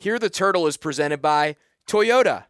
[0.00, 1.56] Hear the Turtle is presented by
[1.88, 2.44] Toyota.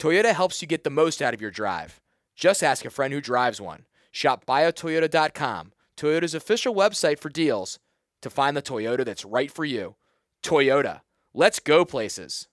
[0.00, 2.00] Toyota helps you get the most out of your drive.
[2.34, 3.84] Just ask a friend who drives one.
[4.10, 7.78] Shop buyatoyota.com, Toyota's official website for deals,
[8.22, 9.94] to find the Toyota that's right for you.
[10.42, 11.02] Toyota.
[11.32, 12.48] Let's go places.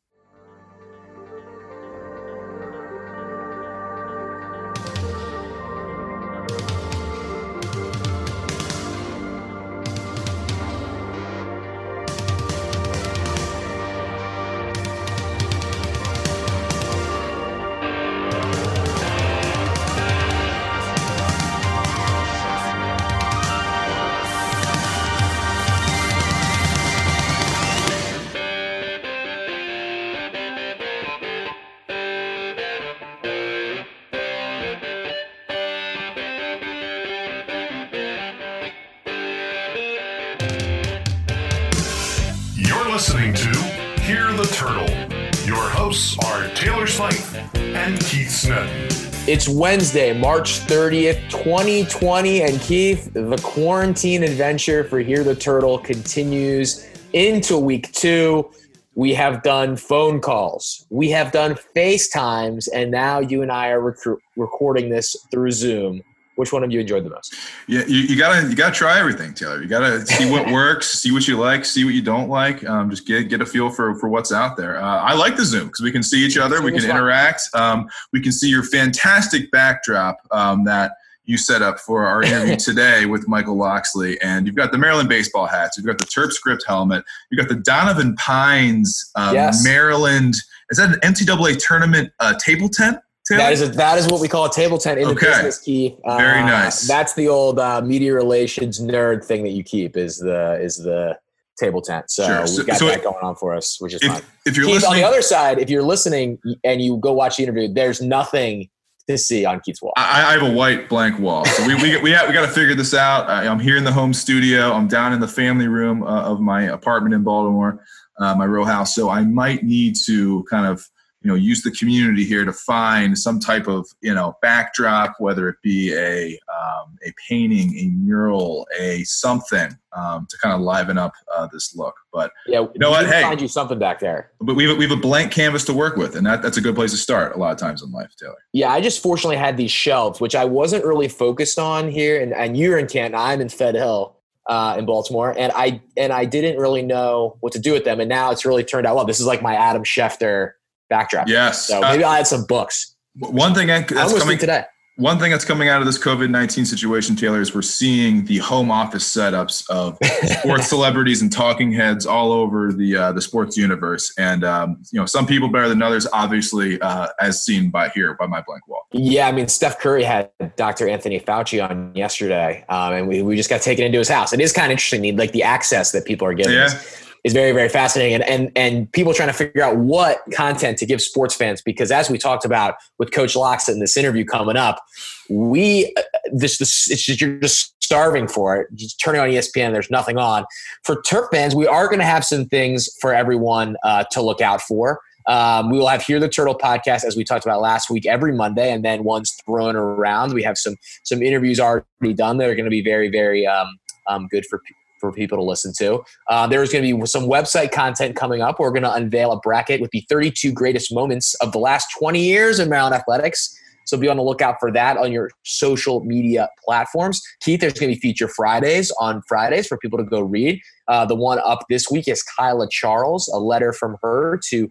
[49.27, 52.43] It's Wednesday, March 30th, 2020.
[52.43, 58.49] And Keith, the quarantine adventure for Hear the Turtle continues into week two.
[58.95, 63.81] We have done phone calls, we have done FaceTimes, and now you and I are
[63.81, 66.03] rec- recording this through Zoom.
[66.37, 67.35] Which one have you enjoyed the most?
[67.67, 69.61] Yeah, you, you gotta you gotta try everything, Taylor.
[69.61, 72.63] You gotta see what works, see what you like, see what you don't like.
[72.67, 74.77] Um, just get get a feel for for what's out there.
[74.81, 76.91] Uh, I like the Zoom because we can see each other, we can Zoom is
[76.91, 76.97] fun.
[76.97, 77.41] interact.
[77.53, 80.91] Um, we can see your fantastic backdrop um, that
[81.25, 85.09] you set up for our interview today with Michael Locksley, and you've got the Maryland
[85.09, 89.63] baseball hats, you've got the Terp script helmet, you've got the Donovan Pines um, Yes.
[89.63, 90.35] Maryland.
[90.69, 92.99] Is that an NCAA tournament uh, table tent?
[93.29, 95.97] That is a, that is what we call a table tent in the business key.
[96.05, 96.87] Uh, Very nice.
[96.87, 101.17] That's the old uh, media relations nerd thing that you keep is the is the
[101.59, 102.09] table tent.
[102.09, 102.57] So Sure.
[102.57, 104.17] We've got so that going on for us, which is fun.
[104.17, 107.37] if, if you're Keith, on the other side, if you're listening and you go watch
[107.37, 108.69] the interview, there's nothing
[109.09, 109.93] to see on Keith's wall.
[109.97, 111.45] I, I have a white blank wall.
[111.45, 113.29] So we we we, have, we got to figure this out.
[113.29, 114.71] I, I'm here in the home studio.
[114.73, 117.83] I'm down in the family room uh, of my apartment in Baltimore,
[118.19, 118.93] uh, my row house.
[118.93, 120.87] So I might need to kind of
[121.27, 125.49] you know use the community here to find some type of you know backdrop, whether
[125.49, 130.97] it be a um, a painting, a mural, a something um, to kind of liven
[130.97, 131.95] up uh, this look.
[132.13, 133.07] But yeah, you know what?
[133.07, 133.23] Hey.
[133.23, 134.31] find you something back there.
[134.39, 136.61] but we have, we have a blank canvas to work with, and that, that's a
[136.61, 137.35] good place to start.
[137.35, 138.37] A lot of times in life, Taylor.
[138.53, 142.21] Yeah, I just fortunately had these shelves, which I wasn't really focused on here.
[142.21, 146.13] And, and you're in Canton, I'm in Fed Hill uh, in Baltimore, and I and
[146.13, 147.99] I didn't really know what to do with them.
[147.99, 149.03] And now it's really turned out well.
[149.03, 150.53] This is like my Adam Schefter
[150.89, 151.27] backdrop.
[151.27, 151.67] Yes.
[151.67, 152.95] So Uh, maybe I'll add some books.
[153.17, 154.63] one thing I- that's listening coming today.
[154.99, 158.39] One thing that's coming out of this COVID 19 situation, Taylor, is we're seeing the
[158.39, 159.95] home office setups of
[160.39, 164.11] sports celebrities and talking heads all over the uh, the sports universe.
[164.17, 168.15] And, um, you know, some people better than others, obviously, uh, as seen by here
[168.15, 168.87] by my blank wall.
[168.91, 170.89] Yeah, I mean, Steph Curry had Dr.
[170.89, 174.33] Anthony Fauci on yesterday, um, and we, we just got taken into his house.
[174.33, 176.65] It is kind of interesting, like the access that people are getting Yeah.
[176.65, 180.77] is, is very, very fascinating, and and and people trying to figure out what content
[180.79, 184.25] to give sports fans because as we talked about with Coach Locks in this interview
[184.25, 184.81] coming up,
[185.29, 186.01] we uh,
[186.31, 188.67] this this it's just you're just starving for it.
[188.73, 190.45] Just turning on ESPN, there's nothing on.
[190.83, 194.41] For Terp fans, we are going to have some things for everyone uh, to look
[194.41, 194.99] out for.
[195.27, 198.33] Um, we will have Hear the Turtle podcast as we talked about last week every
[198.33, 202.55] Monday, and then once thrown around, we have some some interviews already done that are
[202.55, 203.67] going to be very very um,
[204.07, 204.61] um, good for
[204.99, 206.03] for people to listen to.
[206.29, 208.59] Uh, there is going to be some website content coming up.
[208.59, 212.19] We're going to unveil a bracket with the 32 greatest moments of the last 20
[212.19, 213.57] years in Maryland athletics.
[213.87, 217.21] So be on the lookout for that on your social media platforms.
[217.39, 220.59] Keith, there's going to be feature Fridays on Fridays for people to go read.
[220.89, 224.69] Uh, the one up this week is Kaila Charles, a letter from her to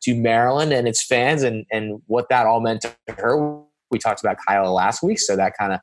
[0.00, 3.60] to Maryland and its fans, and and what that all meant to her.
[3.90, 5.80] We talked about Kaila last week, so that kind of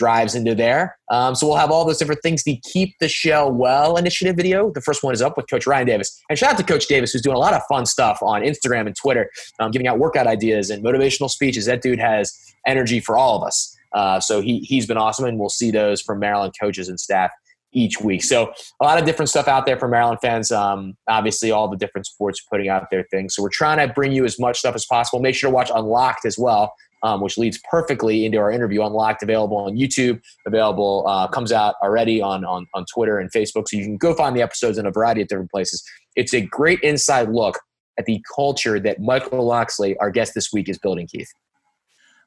[0.00, 0.96] drives into there.
[1.10, 2.42] Um, so we'll have all those different things.
[2.42, 4.70] The Keep the Shell Well initiative video.
[4.72, 6.18] The first one is up with Coach Ryan Davis.
[6.30, 8.86] And shout out to Coach Davis, who's doing a lot of fun stuff on Instagram
[8.86, 11.66] and Twitter, um, giving out workout ideas and motivational speeches.
[11.66, 12.34] That dude has
[12.66, 13.76] energy for all of us.
[13.92, 17.30] Uh, so he, he's been awesome, and we'll see those from Maryland coaches and staff
[17.72, 18.24] each week.
[18.24, 20.50] So a lot of different stuff out there for Maryland fans.
[20.50, 23.34] Um, obviously, all the different sports putting out their things.
[23.34, 25.20] So we're trying to bring you as much stuff as possible.
[25.20, 28.82] Make sure to watch Unlocked as well um, which leads perfectly into our interview.
[28.82, 33.68] Unlocked, available on YouTube, available uh, comes out already on, on on Twitter and Facebook,
[33.68, 35.82] so you can go find the episodes in a variety of different places.
[36.16, 37.58] It's a great inside look
[37.98, 41.06] at the culture that Michael Locksley, our guest this week, is building.
[41.06, 41.28] Keith.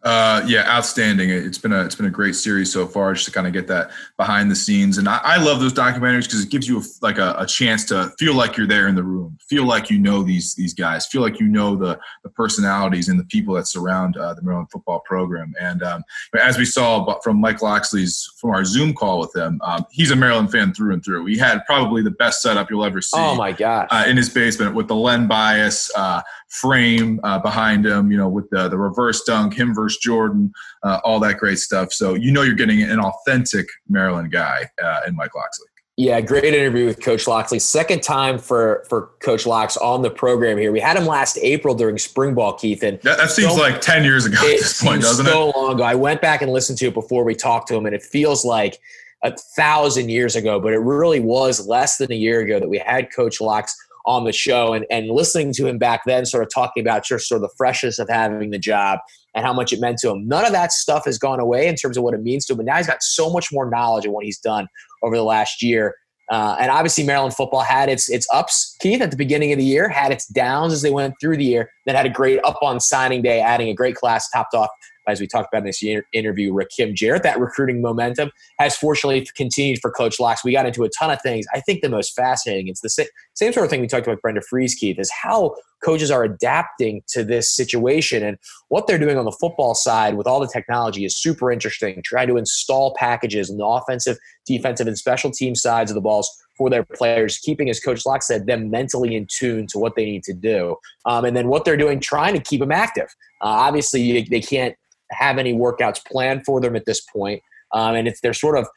[0.03, 1.29] Uh, yeah, outstanding.
[1.29, 3.67] It's been a it's been a great series so far, just to kind of get
[3.67, 4.97] that behind the scenes.
[4.97, 7.85] And I, I love those documentaries because it gives you a, like a, a, chance
[7.85, 11.07] to feel like you're there in the room, feel like you know these these guys,
[11.07, 14.69] feel like you know the the personalities and the people that surround uh, the Maryland
[14.71, 15.53] football program.
[15.57, 16.03] And um,
[16.37, 20.17] as we saw from Mike Locksley's from our Zoom call with him, um, he's a
[20.17, 21.27] Maryland fan through and through.
[21.27, 23.17] He had probably the best setup you'll ever see.
[23.17, 23.87] Oh my god!
[23.89, 28.27] Uh, in his basement with the Len Bias uh, frame uh, behind him, you know,
[28.27, 30.51] with the the reverse dunk, him versus Jordan,
[30.83, 31.91] uh, all that great stuff.
[31.91, 35.67] So you know you're getting an authentic Maryland guy uh, in Mike Locksley.
[35.95, 37.59] Yeah, great interview with Coach Locksley.
[37.59, 40.71] Second time for for Coach Locks on the program here.
[40.71, 42.81] We had him last April during spring ball, Keith.
[42.81, 45.53] And that, that seems so, like ten years ago at this point, doesn't so it?
[45.53, 45.83] So long ago.
[45.83, 48.43] I went back and listened to it before we talked to him, and it feels
[48.43, 48.79] like
[49.23, 52.79] a thousand years ago, but it really was less than a year ago that we
[52.79, 56.49] had Coach Locks on the show and, and listening to him back then, sort of
[56.53, 58.99] talking about just sort of the freshness of having the job
[59.35, 60.27] and how much it meant to him.
[60.27, 62.57] None of that stuff has gone away in terms of what it means to him.
[62.57, 64.67] But now he's got so much more knowledge of what he's done
[65.03, 65.95] over the last year.
[66.31, 69.65] Uh, and obviously, Maryland football had its its ups, Keith, at the beginning of the
[69.65, 72.57] year, had its downs as they went through the year, then had a great up
[72.61, 74.69] on signing day, adding a great class topped off
[75.07, 75.83] as we talked about in this
[76.13, 77.23] interview, Rakim Jarrett.
[77.23, 80.43] That recruiting momentum has fortunately continued for Coach Locks.
[80.43, 81.45] We got into a ton of things.
[81.53, 84.13] I think the most fascinating, it's the same, same sort of thing we talked about
[84.13, 88.37] with Brenda Frese, Keith, is how coaches are adapting to this situation and
[88.69, 92.01] what they're doing on the football side with all the technology is super interesting.
[92.05, 96.29] Trying to install packages on the offensive, defensive, and special team sides of the balls
[96.57, 100.05] for their players, keeping, as Coach Locke said, them mentally in tune to what they
[100.05, 100.75] need to do.
[101.05, 103.07] Um, and then what they're doing, trying to keep them active.
[103.41, 104.75] Uh, obviously, they can't
[105.13, 107.41] have any workouts planned for them at this point.
[107.73, 108.67] Um, and it's they're sort of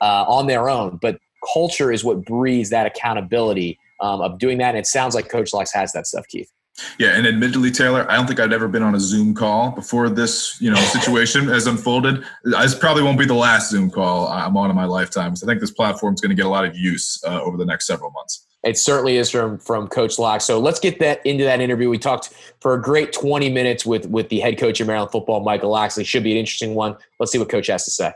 [0.00, 0.98] uh, on their own.
[1.00, 1.18] But
[1.52, 4.70] culture is what breeds that accountability um, of doing that.
[4.70, 6.50] And it sounds like Coach Locks has that stuff, Keith.
[6.98, 10.08] Yeah, and admittedly, Taylor, I don't think I'd ever been on a Zoom call before
[10.08, 12.24] this, you know, situation has unfolded.
[12.42, 15.36] This probably won't be the last Zoom call I'm on in my lifetime.
[15.36, 17.56] So I think this platform is going to get a lot of use uh, over
[17.56, 18.44] the next several months.
[18.64, 20.40] It certainly is from from Coach Locke.
[20.40, 21.90] So let's get that into that interview.
[21.90, 22.30] We talked
[22.60, 26.04] for a great 20 minutes with with the head coach of Maryland football, Michael Locksley.
[26.04, 26.96] Should be an interesting one.
[27.20, 28.12] Let's see what Coach has to say.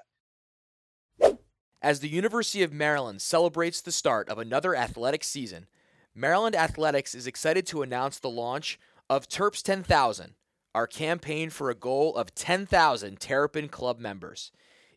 [1.81, 5.67] As the University of Maryland celebrates the start of another athletic season,
[6.15, 10.35] Maryland Athletics is excited to announce the launch of Terps 10,000,
[10.75, 14.51] our campaign for a goal of 10,000 Terrapin Club members.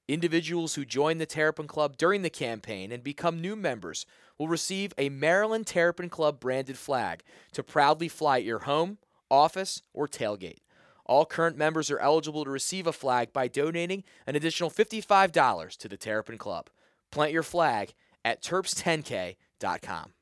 [0.07, 4.07] Individuals who join the Terrapin Club during the campaign and become new members
[4.41, 7.21] will receive a Maryland Terrapin Club branded flag
[7.51, 8.97] to proudly fly at your home,
[9.29, 10.61] office, or tailgate.
[11.05, 15.88] All current members are eligible to receive a flag by donating an additional $55 to
[15.88, 16.71] the Terrapin Club.
[17.11, 17.93] Plant your flag
[18.25, 20.13] at terps10k.com.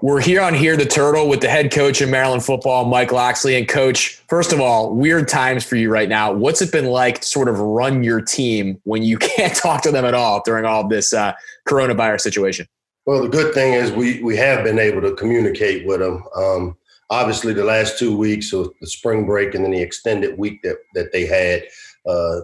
[0.00, 3.56] We're here on Hear the Turtle with the head coach of Maryland football, Mike Locksley.
[3.56, 6.32] And coach, first of all, weird times for you right now.
[6.32, 9.90] What's it been like to sort of run your team when you can't talk to
[9.90, 11.32] them at all during all this uh,
[11.66, 12.68] coronavirus situation?
[13.06, 16.22] Well, the good thing is we we have been able to communicate with them.
[16.36, 16.76] Um,
[17.10, 20.76] obviously, the last two weeks of the spring break and then the extended week that
[20.94, 21.64] that they had,
[22.06, 22.42] uh,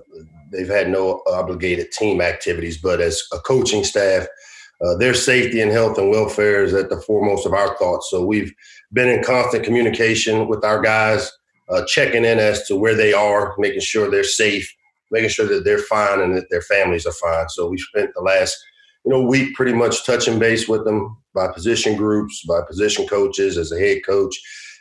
[0.51, 2.79] they've had no obligated team activities.
[2.79, 4.27] But as a coaching staff,
[4.85, 8.11] uh, their safety and health and welfare is at the foremost of our thoughts.
[8.11, 8.53] So we've
[8.93, 11.31] been in constant communication with our guys,
[11.71, 14.71] uh, checking in as to where they are, making sure they're safe,
[15.11, 17.49] making sure that they're fine and that their families are fine.
[17.49, 18.57] So we spent the last
[19.05, 23.57] you know week pretty much touching base with them by position groups, by position coaches,
[23.57, 24.37] as a head coach.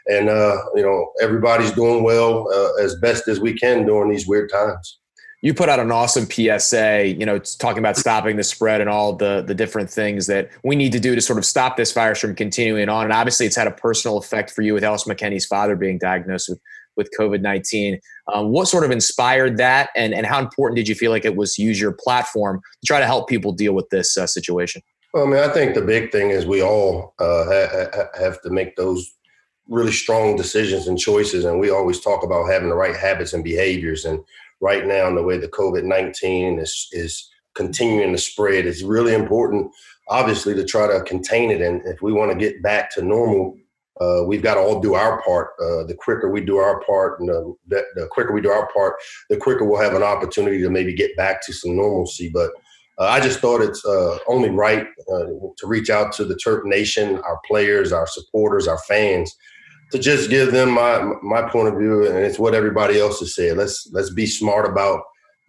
[0.08, 4.28] And uh, you know everybody's doing well uh, as best as we can during these
[4.28, 5.00] weird times
[5.44, 9.14] you put out an awesome PSA, you know, talking about stopping the spread and all
[9.14, 12.20] the the different things that we need to do to sort of stop this virus
[12.20, 13.04] from continuing on.
[13.04, 16.48] And obviously, it's had a personal effect for you with Ellis McKenzie's father being diagnosed
[16.48, 16.62] with
[16.96, 18.00] with COVID nineteen.
[18.34, 21.36] Um, what sort of inspired that, and and how important did you feel like it
[21.36, 24.82] was to use your platform to try to help people deal with this uh, situation?
[25.14, 28.50] Well, I mean, I think the big thing is we all uh, ha- have to
[28.50, 29.14] make those
[29.68, 33.44] really strong decisions and choices, and we always talk about having the right habits and
[33.44, 34.24] behaviors and
[34.64, 38.66] right now in the way the COVID 19 is, is continuing to spread.
[38.66, 39.70] It's really important,
[40.10, 41.62] obviously, to try to contain it.
[41.62, 43.58] And if we want to get back to normal,
[44.02, 45.50] uh, we've got to all do our part.
[45.62, 48.96] Uh, the quicker we do our part, and the, the, quicker we do our part,
[49.30, 52.30] the quicker we'll have an opportunity to maybe get back to some normalcy.
[52.34, 52.52] But
[52.98, 55.26] uh, I just thought it's uh, only right uh,
[55.58, 59.36] to reach out to the Terp Nation, our players, our supporters, our fans,
[59.94, 63.36] to just give them my my point of view, and it's what everybody else has
[63.36, 63.58] said.
[63.58, 65.04] Let's let's be smart about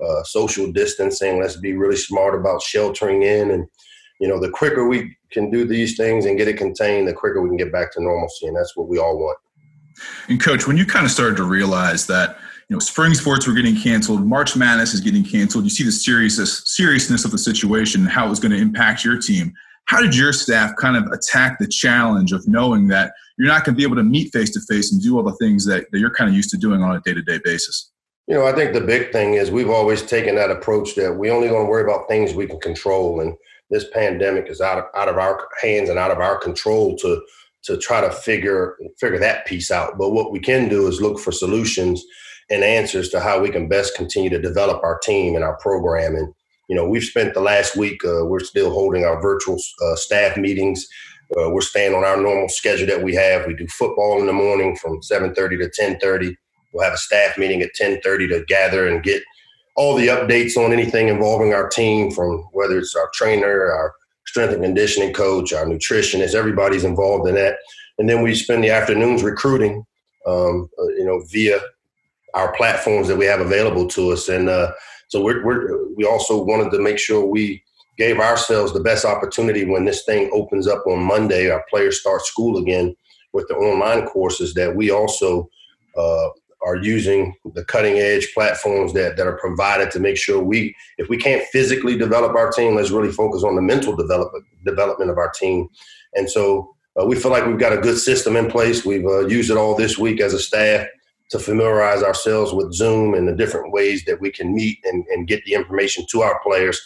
[0.05, 1.41] uh, social distancing.
[1.41, 3.67] Let's be really smart about sheltering in, and
[4.21, 7.41] you know, the quicker we can do these things and get it contained, the quicker
[7.41, 9.39] we can get back to normalcy, and that's what we all want.
[10.29, 12.37] And coach, when you kind of started to realize that
[12.69, 15.93] you know spring sports were getting canceled, March Madness is getting canceled, you see the
[15.93, 19.55] seriousness seriousness of the situation and how it was going to impact your team.
[19.87, 23.75] How did your staff kind of attack the challenge of knowing that you're not going
[23.75, 25.99] to be able to meet face to face and do all the things that, that
[25.99, 27.91] you're kind of used to doing on a day to day basis?
[28.27, 31.31] You know, I think the big thing is we've always taken that approach that we
[31.31, 33.35] only going to worry about things we can control, and
[33.69, 37.21] this pandemic is out of out of our hands and out of our control to
[37.65, 39.99] to try to figure figure that piece out.
[39.99, 42.03] But what we can do is look for solutions
[42.51, 46.15] and answers to how we can best continue to develop our team and our program.
[46.15, 46.33] And
[46.75, 48.05] you know, we've spent the last week.
[48.05, 50.89] Uh, we're still holding our virtual uh, staff meetings.
[51.39, 53.47] Uh, we're staying on our normal schedule that we have.
[53.47, 56.37] We do football in the morning from 7:30 to 10:30.
[56.75, 59.23] We'll have a staff meeting at 10:30 to gather and get
[59.77, 63.95] all the updates on anything involving our team, from whether it's our trainer, our
[64.27, 67.59] strength and conditioning coach, our nutritionist, everybody's involved in that.
[67.99, 69.85] And then we spend the afternoons recruiting,
[70.27, 71.61] um, uh, you know, via
[72.35, 74.29] our platforms that we have available to us.
[74.29, 74.73] And uh,
[75.09, 77.63] so we're, we're, we also wanted to make sure we
[77.97, 82.23] gave ourselves the best opportunity when this thing opens up on Monday, our players start
[82.23, 82.95] school again
[83.33, 85.49] with the online courses that we also
[85.97, 86.29] uh,
[86.65, 91.09] are using the cutting edge platforms that, that are provided to make sure we, if
[91.09, 95.19] we can't physically develop our team, let's really focus on the mental development development of
[95.19, 95.69] our team.
[96.15, 98.85] And so uh, we feel like we've got a good system in place.
[98.85, 100.87] We've uh, used it all this week as a staff
[101.31, 105.27] to familiarize ourselves with Zoom and the different ways that we can meet and, and
[105.27, 106.81] get the information to our players.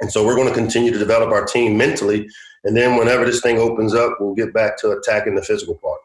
[0.00, 2.28] And so we're going to continue to develop our team mentally.
[2.64, 6.00] And then whenever this thing opens up, we'll get back to attacking the physical part.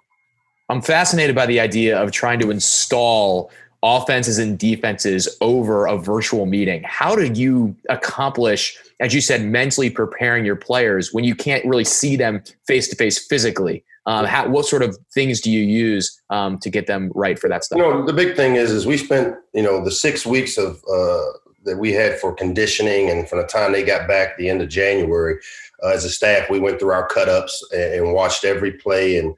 [0.69, 3.51] I'm fascinated by the idea of trying to install
[3.83, 6.81] offenses and defenses over a virtual meeting.
[6.83, 11.83] How do you accomplish, as you said, mentally preparing your players when you can't really
[11.83, 13.83] see them face to face physically?
[14.07, 17.49] Um, how, what sort of things do you use um, to get them right for
[17.49, 17.77] that stuff?
[17.77, 20.83] You know, the big thing is, is we spent, you know, the six weeks of
[20.91, 21.25] uh,
[21.63, 24.69] that we had for conditioning, and from the time they got back, the end of
[24.69, 25.37] January,
[25.83, 29.17] uh, as a staff, we went through our cut ups and, and watched every play
[29.17, 29.35] and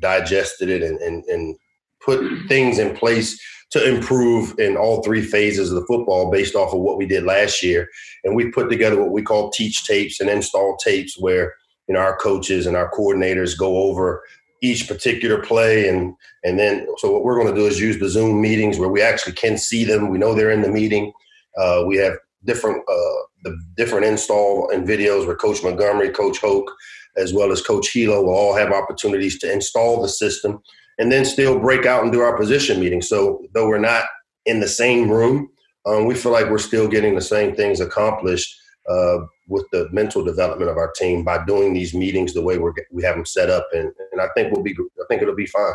[0.00, 1.56] digested it and, and, and
[2.00, 3.40] put things in place
[3.70, 7.24] to improve in all three phases of the football based off of what we did
[7.24, 7.86] last year.
[8.24, 11.54] And we put together what we call teach tapes and install tapes where,
[11.88, 14.22] you know, our coaches and our coordinators go over
[14.60, 18.08] each particular play and and then so what we're going to do is use the
[18.08, 21.12] zoom meetings where we actually can see them we know they're in the meeting
[21.56, 22.14] uh, we have
[22.44, 26.72] different uh, the different install and videos where coach montgomery coach hoke
[27.18, 30.62] as well as Coach Helow will all have opportunities to install the system
[30.98, 33.08] and then still break out and do our position meetings.
[33.08, 34.04] So though we're not
[34.46, 35.50] in the same room,
[35.84, 38.54] um, we feel like we're still getting the same things accomplished
[38.88, 39.18] uh,
[39.48, 43.02] with the mental development of our team by doing these meetings the way we're, we
[43.02, 43.66] have them set up.
[43.72, 45.74] And, and I think we'll be, I think it'll be fine.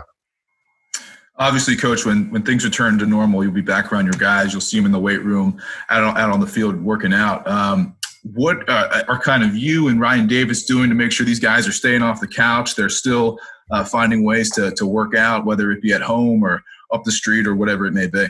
[1.38, 4.54] Obviously, coach, when, when things return to normal, you'll be back around your guys.
[4.54, 7.48] You'll see them in the weight room, out on, out on the field working out.
[7.48, 11.40] Um, what uh, are kind of you and Ryan Davis doing to make sure these
[11.40, 12.76] guys are staying off the couch?
[12.76, 13.40] They're still
[13.72, 16.64] uh, finding ways to, to work out, whether it be at home or
[16.94, 18.28] up the street or whatever it may be.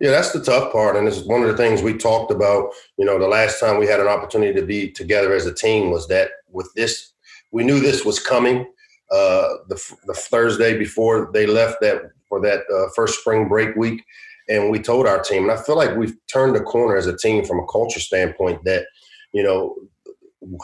[0.00, 0.96] Yeah, that's the tough part.
[0.96, 2.72] And is one of the things we talked about.
[2.96, 5.90] You know, the last time we had an opportunity to be together as a team
[5.90, 7.12] was that with this,
[7.50, 8.66] we knew this was coming.
[9.10, 14.04] Uh, the, the Thursday before they left that for that uh, first spring break week,
[14.50, 17.16] and we told our team, and I feel like we've turned the corner as a
[17.16, 18.84] team from a culture standpoint that–
[19.32, 19.76] you know,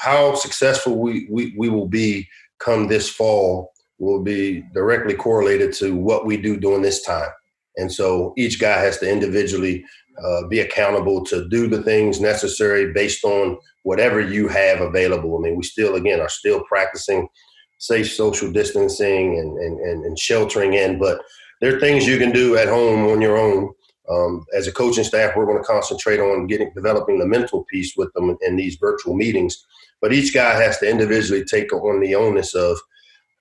[0.01, 5.95] how successful we, we, we will be come this fall will be directly correlated to
[5.95, 7.31] what we do during this time.
[7.77, 9.85] And so each guy has to individually
[10.23, 15.37] uh, be accountable to do the things necessary based on whatever you have available.
[15.37, 17.29] I mean, we still, again, are still practicing
[17.79, 21.21] safe social distancing and, and, and, sheltering in, but
[21.61, 23.75] there are things you can do at home on your own
[24.09, 27.95] um, as a coaching staff, we're going to concentrate on getting developing the mental piece
[27.97, 29.65] with them in these virtual meetings.
[30.01, 32.79] But each guy has to individually take on the onus of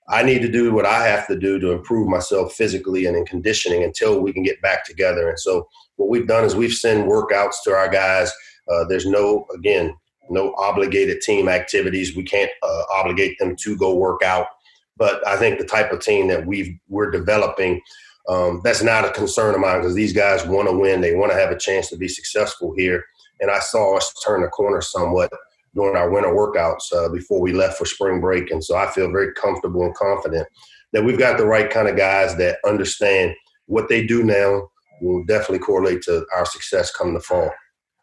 [0.09, 3.25] I need to do what I have to do to improve myself physically and in
[3.25, 5.29] conditioning until we can get back together.
[5.29, 8.31] And so what we've done is we've sent workouts to our guys.
[8.71, 9.95] Uh, there's no again
[10.29, 12.15] no obligated team activities.
[12.15, 14.47] We can't uh, obligate them to go work out.
[14.95, 17.81] But I think the type of team that we we're developing
[18.29, 21.01] um, that's not a concern of mine because these guys want to win.
[21.01, 23.03] They want to have a chance to be successful here.
[23.41, 25.29] And I saw us turn the corner somewhat
[25.75, 28.51] during our winter workouts uh, before we left for spring break.
[28.51, 30.47] And so I feel very comfortable and confident
[30.91, 33.33] that we've got the right kind of guys that understand
[33.65, 34.69] what they do now
[35.01, 37.51] will definitely correlate to our success come the fall.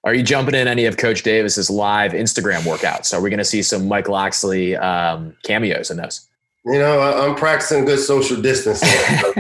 [0.03, 3.12] Are you jumping in any of Coach Davis's live Instagram workouts?
[3.12, 6.27] Are we going to see some Mike Locksley um, cameos in those?
[6.65, 8.89] You know, I, am practicing good social distancing.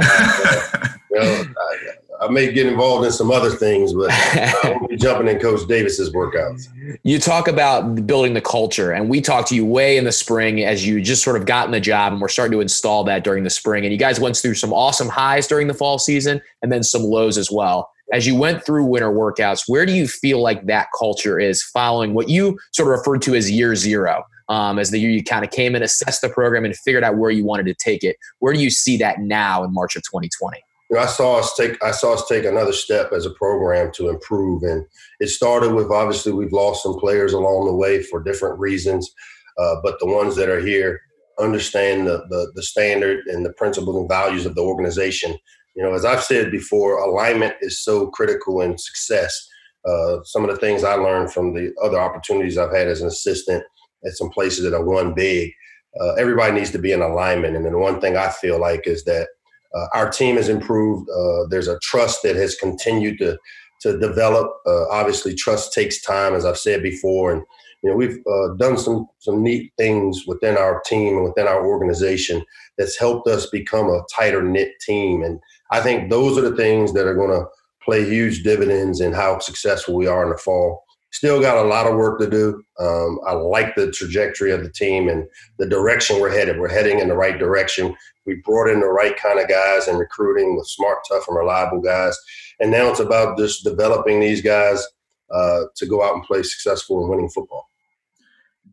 [1.10, 1.76] you know, I,
[2.20, 5.66] I, may get involved in some other things, but I won't be jumping in Coach
[5.68, 6.68] Davis's workouts.
[7.02, 10.62] You talk about building the culture, and we talked to you way in the spring
[10.64, 13.44] as you just sort of gotten the job, and we're starting to install that during
[13.44, 13.84] the spring.
[13.84, 17.02] And you guys went through some awesome highs during the fall season, and then some
[17.02, 20.88] lows as well as you went through winter workouts, where do you feel like that
[20.98, 24.24] culture is following what you sort of referred to as year zero?
[24.48, 27.16] Um, as the year you kind of came and assessed the program and figured out
[27.16, 28.16] where you wanted to take it.
[28.40, 30.60] Where do you see that now in March of 2020?
[30.90, 33.92] You know, I saw us take I saw us take another step as a program
[33.92, 34.84] to improve, and
[35.20, 39.10] it started with obviously we've lost some players along the way for different reasons,
[39.58, 41.00] uh, but the ones that are here
[41.38, 45.36] understand the, the the standard and the principles and values of the organization
[45.74, 49.48] you know, as I've said before, alignment is so critical in success.
[49.88, 53.08] Uh, some of the things I learned from the other opportunities I've had as an
[53.08, 53.64] assistant
[54.04, 55.52] at some places that are won big,
[56.00, 57.56] uh, everybody needs to be in alignment.
[57.56, 59.28] And then one thing I feel like is that
[59.74, 61.08] uh, our team has improved.
[61.10, 63.38] Uh, there's a trust that has continued to
[63.82, 64.50] to develop.
[64.66, 67.42] Uh, obviously, trust takes time, as I've said before, and
[67.82, 71.66] you know we've uh, done some some neat things within our team and within our
[71.66, 72.44] organization
[72.76, 76.92] that's helped us become a tighter knit team and I think those are the things
[76.94, 77.46] that are going to
[77.82, 80.84] play huge dividends in how successful we are in the fall.
[81.12, 82.62] Still got a lot of work to do.
[82.78, 85.26] Um, I like the trajectory of the team and
[85.58, 86.58] the direction we're headed.
[86.58, 87.96] We're heading in the right direction.
[88.26, 91.80] We brought in the right kind of guys and recruiting with smart, tough, and reliable
[91.80, 92.16] guys.
[92.60, 94.86] And now it's about just developing these guys
[95.32, 97.69] uh, to go out and play successful and winning football.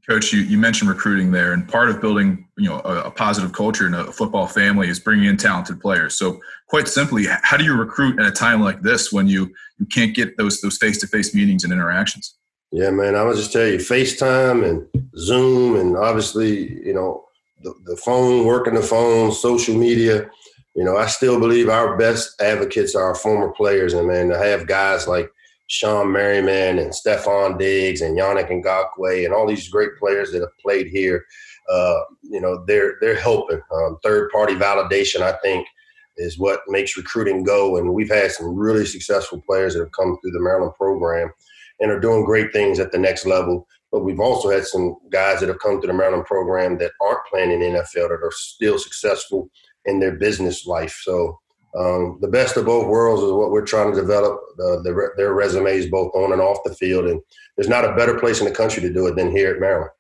[0.10, 3.52] Coach, you, you mentioned recruiting there, and part of building you know a, a, positive
[3.52, 6.16] culture in a football family is bringing in talented players.
[6.16, 9.86] So, quite simply, how do you recruit at a time like this when you you
[9.86, 12.36] can't get those those face to face meetings and interactions?
[12.72, 17.26] Yeah, man, I would just tell you, FaceTime and Zoom, and obviously, you know,
[17.64, 20.30] the, the phone, working the phone, social media.
[20.74, 24.38] You know, I still believe our best advocates are our former players, and man, to
[24.38, 25.30] have guys like
[25.70, 30.58] Shawne Merriman and Stefon Diggs and Yannick Ngakoue and all these great players that have
[30.60, 31.26] played here.
[31.70, 33.60] Uh, you know, they're they're helping.
[33.74, 35.68] Um, third party validation, I think,
[36.16, 37.78] is what makes recruiting go.
[37.78, 41.32] And we've had some really successful players that have come through the Maryland program
[41.80, 43.68] and are doing great things at the next level.
[43.92, 47.26] But we've also had some guys that have come through the Maryland program that aren't
[47.30, 49.50] playing in NFL that are still successful
[49.86, 51.00] in their business life.
[51.04, 51.40] So
[51.76, 54.40] um, the best of both worlds is what we're trying to develop.
[54.54, 57.22] Uh, the, their resumes, both on and off the field, and
[57.56, 59.92] there's not a better place in the country to do it than here at Maryland.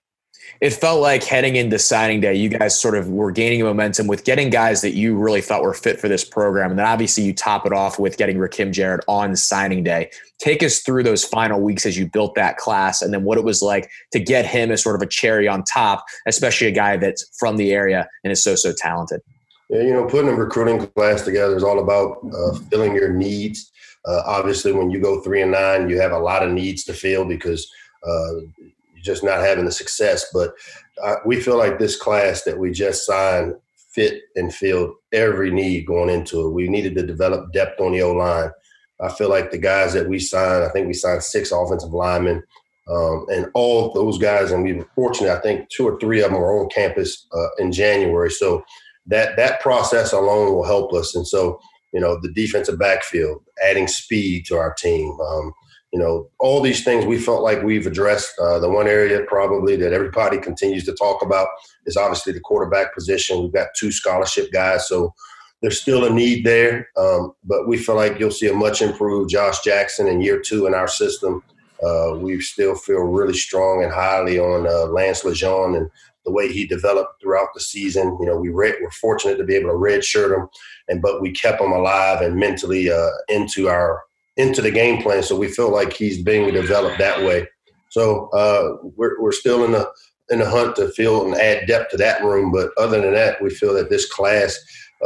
[0.59, 4.23] It felt like heading into signing day, you guys sort of were gaining momentum with
[4.23, 6.71] getting guys that you really thought were fit for this program.
[6.71, 10.09] And then obviously you top it off with getting Rakim Jarrett on signing day.
[10.39, 13.43] Take us through those final weeks as you built that class and then what it
[13.43, 16.97] was like to get him as sort of a cherry on top, especially a guy
[16.97, 19.21] that's from the area and is so, so talented.
[19.69, 23.71] Yeah, you know, putting a recruiting class together is all about uh, filling your needs.
[24.05, 26.93] Uh, obviously, when you go three and nine, you have a lot of needs to
[26.93, 27.69] fill because
[28.07, 30.27] uh, you're just not having the success.
[30.33, 30.53] But
[31.03, 35.85] uh, we feel like this class that we just signed fit and filled every need
[35.85, 36.51] going into it.
[36.51, 38.51] We needed to develop depth on the O line.
[39.01, 42.43] I feel like the guys that we signed, I think we signed six offensive linemen.
[42.89, 46.31] Um, and all those guys, and we were fortunate, I think two or three of
[46.31, 48.31] them were on campus uh, in January.
[48.31, 48.63] So
[49.07, 51.15] that that process alone will help us.
[51.15, 51.59] And so,
[51.93, 55.53] you know, the defensive backfield, adding speed to our team, um,
[55.93, 58.33] you know, all these things we felt like we've addressed.
[58.39, 61.47] Uh, the one area probably that everybody continues to talk about
[61.85, 63.41] is obviously the quarterback position.
[63.41, 65.13] We've got two scholarship guys, so
[65.61, 66.89] there's still a need there.
[66.97, 70.67] Um, but we feel like you'll see a much improved Josh Jackson in year two
[70.67, 71.41] in our system.
[71.83, 75.89] Uh, we still feel really strong and highly on uh, Lance LeGendre and
[76.25, 78.17] the way he developed throughout the season.
[78.19, 80.47] You know, we re- were fortunate to be able to redshirt him,
[80.87, 84.03] and but we kept him alive and mentally uh, into our
[84.35, 85.23] into the game plan.
[85.23, 87.47] So we feel like he's being developed that way.
[87.89, 89.89] So uh, we're we're still in the
[90.29, 92.51] in the hunt to fill and add depth to that room.
[92.51, 94.57] But other than that, we feel that this class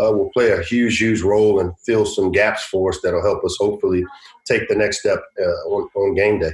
[0.01, 3.43] uh, will play a huge, huge role and fill some gaps for us that'll help
[3.43, 4.03] us hopefully
[4.51, 6.51] take the next step uh, on, on game day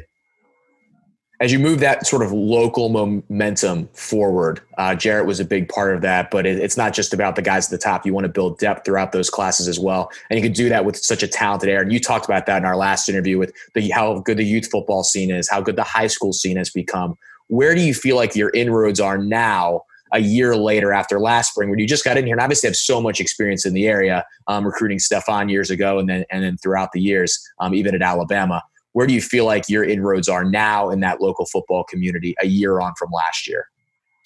[1.40, 5.94] as you move that sort of local momentum forward, uh, Jarrett was a big part
[5.94, 6.32] of that.
[6.32, 8.06] But it, it's not just about the guys at the top.
[8.06, 10.86] You want to build depth throughout those classes as well, and you can do that
[10.86, 11.82] with such a talented air.
[11.82, 14.70] And you talked about that in our last interview with the, how good the youth
[14.70, 17.18] football scene is, how good the high school scene has become.
[17.48, 19.84] Where do you feel like your inroads are now?
[20.14, 22.76] A year later, after last spring, when you just got in here and obviously have
[22.76, 26.58] so much experience in the area, um, recruiting Stefon years ago, and then and then
[26.58, 28.62] throughout the years, um, even at Alabama
[28.94, 32.48] where do you feel like your inroads are now in that local football community a
[32.48, 33.68] year on from last year?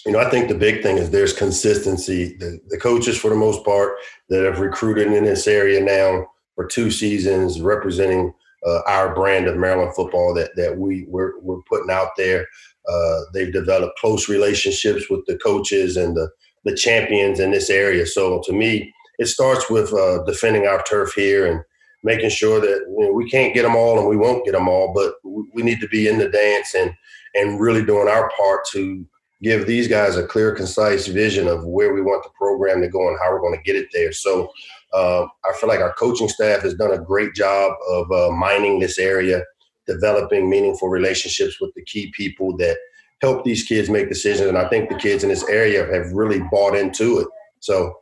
[0.06, 2.36] you know, I think the big thing is there's consistency.
[2.38, 3.94] The, the coaches, for the most part,
[4.30, 8.34] that have recruited in this area now for two seasons, representing
[8.66, 12.48] uh, our brand of Maryland football that that we we're, we're putting out there.
[12.88, 16.30] Uh, they've developed close relationships with the coaches and the
[16.64, 18.06] the champions in this area.
[18.06, 21.62] So to me, it starts with uh, defending our turf here and
[22.04, 24.68] making sure that you know, we can't get them all and we won't get them
[24.68, 26.94] all, but we need to be in the dance and
[27.34, 29.06] and really doing our part to
[29.42, 33.08] give these guys a clear, concise vision of where we want the program to go
[33.08, 34.12] and how we're going to get it there.
[34.12, 34.52] So
[34.94, 38.80] uh, I feel like our coaching staff has done a great job of uh, mining
[38.80, 39.44] this area,
[39.88, 42.78] developing meaningful relationships with the key people that
[43.22, 44.48] help these kids make decisions.
[44.48, 47.28] And I think the kids in this area have really bought into it.
[47.60, 47.96] So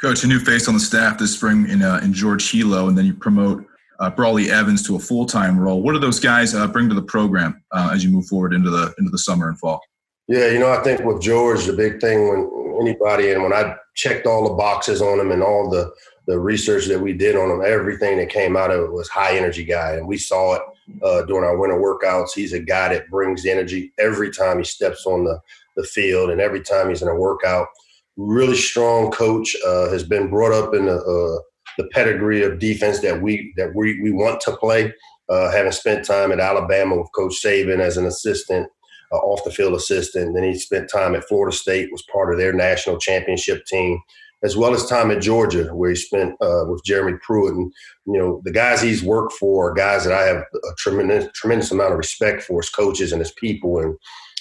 [0.00, 2.96] Coach, a new face on the staff this spring in uh, in George Helow, and
[2.96, 3.66] then you promote
[3.98, 5.82] uh, Brawley Evans to a full time role.
[5.82, 8.70] What do those guys uh, bring to the program uh, as you move forward into
[8.70, 9.80] the into the summer and fall?
[10.26, 13.76] Yeah, you know, I think with George, the big thing when anybody and when I
[13.94, 15.92] checked all the boxes on him and all the
[16.30, 19.36] the research that we did on him, everything that came out of it was high
[19.36, 20.62] energy guy, and we saw it
[21.02, 22.30] uh, during our winter workouts.
[22.34, 25.40] He's a guy that brings energy every time he steps on the
[25.76, 27.68] the field and every time he's in a workout
[28.16, 29.56] really strong coach.
[29.66, 31.42] Uh, has been brought up in the, uh,
[31.78, 34.92] the pedigree of defense that we that we, we want to play.
[35.28, 38.68] Uh, having spent time at Alabama with Coach Saban as an assistant,
[39.12, 42.38] uh, off the field assistant, then he spent time at Florida State, was part of
[42.38, 44.00] their national championship team,
[44.42, 47.54] as well as time at Georgia, where he spent uh, with Jeremy Pruitt.
[47.54, 47.72] And
[48.06, 51.70] you know the guys he's worked for are guys that I have a tremendous tremendous
[51.70, 53.78] amount of respect for as coaches and as people.
[53.78, 53.96] And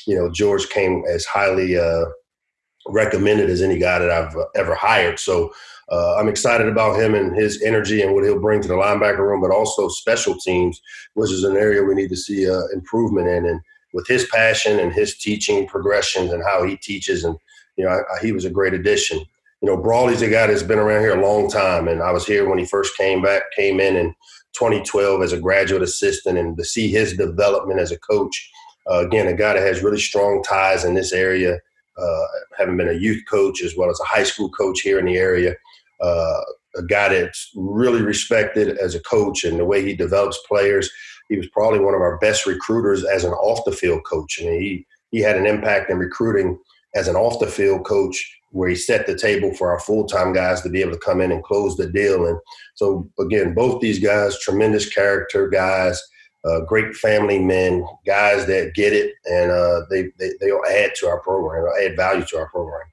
[0.07, 2.05] you know George came as highly uh,
[2.87, 5.19] recommended as any guy that I've ever hired.
[5.19, 5.53] So
[5.91, 9.19] uh, I'm excited about him and his energy and what he'll bring to the linebacker
[9.19, 10.81] room, but also special teams,
[11.15, 13.45] which is an area we need to see uh, improvement in.
[13.45, 13.59] And
[13.93, 17.37] with his passion and his teaching progressions and how he teaches, and
[17.75, 19.21] you know, I, I, he was a great addition.
[19.61, 22.25] You know, Brawley's a guy that's been around here a long time, and I was
[22.25, 24.15] here when he first came back, came in in
[24.53, 28.49] 2012 as a graduate assistant, and to see his development as a coach.
[28.89, 31.59] Uh, again, a guy that has really strong ties in this area
[31.99, 32.25] uh,
[32.57, 35.17] having been a youth coach as well as a high school coach here in the
[35.17, 35.55] area.
[36.01, 36.41] Uh,
[36.77, 40.89] a guy that's really respected as a coach and the way he develops players.
[41.27, 44.39] He was probably one of our best recruiters as an off the field coach.
[44.41, 46.59] I mean, he he had an impact in recruiting
[46.95, 50.33] as an off the field coach where he set the table for our full time
[50.33, 52.25] guys to be able to come in and close the deal.
[52.25, 52.39] And
[52.73, 56.01] so again, both these guys, tremendous character guys
[56.45, 61.07] uh, great family men, guys that get it, and uh, they, they they'll add to
[61.07, 62.87] our program, add value to our program.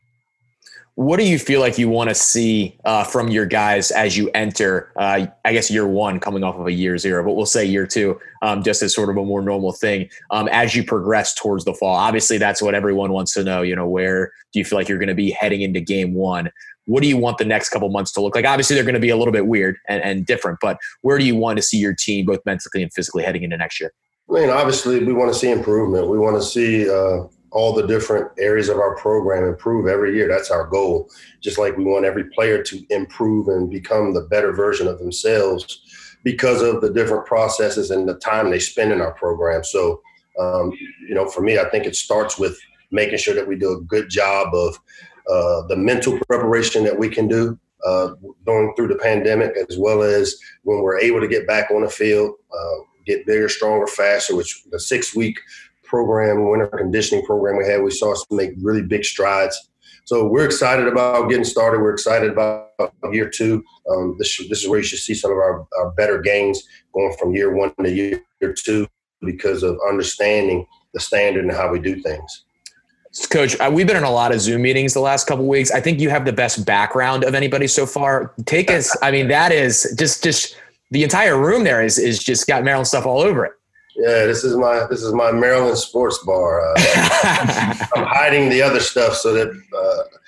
[0.97, 4.31] What do you feel like you want to see uh, from your guys as you
[4.33, 4.93] enter?
[4.97, 7.87] Uh, I guess year one, coming off of a year zero, but we'll say year
[7.87, 10.09] two, um, just as sort of a more normal thing.
[10.31, 13.61] Um, as you progress towards the fall, obviously that's what everyone wants to know.
[13.61, 16.51] You know, where do you feel like you're going to be heading into game one?
[16.87, 18.45] what do you want the next couple months to look like?
[18.45, 21.25] Obviously, they're going to be a little bit weird and, and different, but where do
[21.25, 23.93] you want to see your team, both mentally and physically, heading into next year?
[24.31, 26.09] I mean, obviously, we want to see improvement.
[26.09, 27.25] We want to see uh,
[27.57, 30.29] all the different areas of our program improve every year.
[30.29, 31.11] That's our goal.
[31.41, 35.81] Just like we want every player to improve and become the better version of themselves
[36.23, 39.65] because of the different processes and the time they spend in our program.
[39.65, 40.03] So,
[40.39, 40.71] um,
[41.09, 42.59] you know, for me, I think it starts with
[42.91, 44.79] making sure that we do a good job of
[45.27, 48.09] uh, the mental preparation that we can do uh,
[48.45, 51.89] going through the pandemic, as well as when we're able to get back on the
[51.89, 54.37] field, uh, get bigger, stronger, faster.
[54.37, 55.39] Which the six-week
[55.87, 59.71] program, winter conditioning program we had, we saw us make really big strides.
[60.05, 61.81] So we're excited about getting started.
[61.81, 62.71] We're excited about
[63.11, 63.65] year two.
[63.91, 66.63] Um, this, this is where you should see some of our, our better gains
[66.95, 68.23] going from year one to year
[68.57, 68.87] two
[69.23, 72.45] because of understanding the standard and how we do things.
[73.31, 75.71] Coach, uh, we've been in a lot of Zoom meetings the last couple weeks.
[75.71, 78.35] I think you have the best background of anybody so far.
[78.45, 78.95] Take us.
[79.03, 80.55] I mean, that is just just
[80.91, 83.53] the entire room there is is just got Maryland stuff all over it.
[83.97, 86.61] Yeah, this is my this is my Maryland sports bar.
[86.61, 86.75] Uh,
[87.97, 90.19] I'm hiding the other stuff so that uh,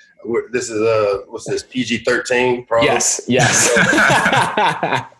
[0.51, 2.65] this is uh what's this PG thirteen?
[2.83, 3.69] Yes, yes.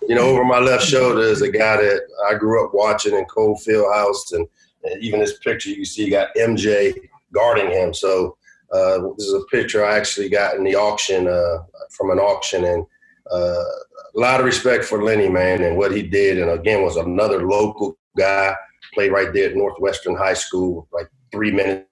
[0.07, 3.25] you know, over my left shoulder is a guy that I grew up watching in
[3.25, 4.47] Cole Fieldhouse, and,
[4.83, 6.95] and even this picture you see got MJ
[7.31, 7.93] guarding him.
[7.93, 8.35] So
[8.71, 11.59] uh, this is a picture I actually got in the auction uh,
[11.91, 12.85] from an auction, and
[13.31, 13.63] uh,
[14.15, 16.39] a lot of respect for Lenny, man, and what he did.
[16.39, 18.55] And again, was another local guy,
[18.93, 21.85] played right there at Northwestern High School, like three minutes,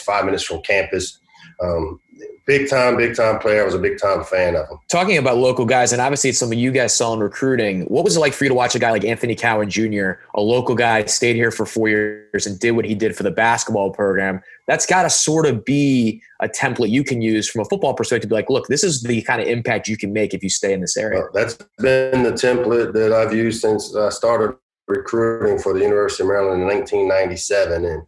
[0.00, 1.18] five minutes from campus.
[1.62, 2.00] Um,
[2.46, 3.62] big time, big time player.
[3.62, 4.78] I was a big time fan of him.
[4.90, 7.82] Talking about local guys, and obviously it's something you guys saw in recruiting.
[7.82, 10.40] What was it like for you to watch a guy like Anthony Cowan Jr., a
[10.40, 13.90] local guy, stayed here for four years and did what he did for the basketball
[13.90, 14.40] program?
[14.66, 18.30] That's got to sort of be a template you can use from a football perspective.
[18.30, 20.72] Be like, look, this is the kind of impact you can make if you stay
[20.72, 21.22] in this area.
[21.32, 26.28] That's been the template that I've used since I started recruiting for the University of
[26.28, 28.02] Maryland in 1997, and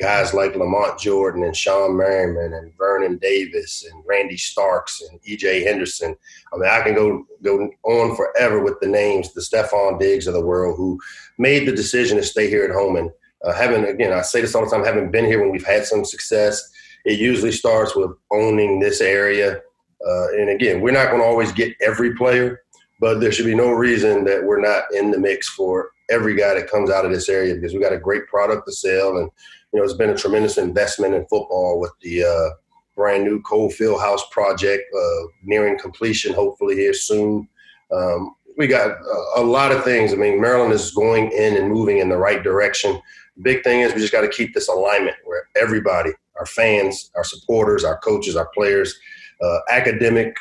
[0.00, 5.62] guys like Lamont Jordan and Shawne Merriman and Vernon Davis and Randy Starks and E.J.
[5.62, 6.16] Henderson.
[6.52, 10.34] I mean, I can go go on forever with the names, the Stefon Diggs of
[10.34, 10.98] the world, who
[11.38, 12.96] made the decision to stay here at home.
[12.96, 13.10] And
[13.44, 15.84] uh, having, again, I say this all the time, having been here when we've had
[15.84, 16.70] some success,
[17.04, 19.60] it usually starts with owning this area.
[20.06, 22.62] Uh, and again, we're not going to always get every player,
[23.00, 26.54] but there should be no reason that we're not in the mix for every guy
[26.54, 29.30] that comes out of this area because we got a great product to sell and
[29.72, 32.50] you know, it's been a tremendous investment in football with the uh,
[32.96, 37.48] brand new Cole Fieldhouse project uh, nearing completion, hopefully here soon.
[37.92, 40.12] Um, we got a, a, lot of things.
[40.12, 43.00] I mean, Maryland is going in and moving in the right direction.
[43.42, 47.24] big thing is we just got to keep this alignment where everybody, our fans, our
[47.24, 48.98] supporters, our coaches, our players,
[49.42, 50.36] uh, academic,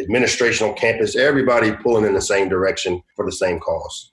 [0.00, 4.12] administrational campus, everybody pulling in the same direction for the same cause.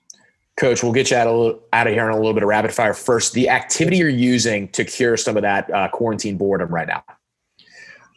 [0.58, 2.72] Coach, we'll get you out of, out of here on a little bit of rapid
[2.72, 2.92] fire.
[2.92, 7.04] First, the activity you're using to cure some of that uh, quarantine boredom right now.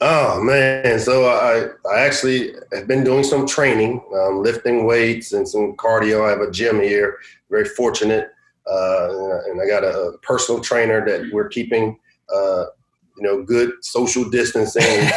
[0.04, 1.00] Oh man!
[1.00, 6.26] So I I actually have been doing some training, um, lifting weights and some cardio.
[6.26, 7.20] I have a gym here.
[7.52, 8.32] Very fortunate,
[8.66, 12.00] uh, and I got a personal trainer that we're keeping.
[12.34, 12.66] Uh,
[13.22, 14.82] you know, good social distancing